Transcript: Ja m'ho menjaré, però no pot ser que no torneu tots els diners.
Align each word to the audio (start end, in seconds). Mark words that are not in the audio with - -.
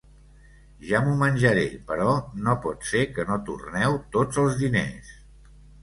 Ja 0.91 1.01
m'ho 1.07 1.13
menjaré, 1.19 1.67
però 1.93 2.15
no 2.47 2.57
pot 2.65 2.91
ser 2.95 3.05
que 3.19 3.29
no 3.31 3.41
torneu 3.53 4.03
tots 4.19 4.45
els 4.47 4.63
diners. 4.67 5.19